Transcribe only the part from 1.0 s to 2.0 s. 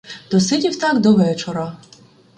вечора.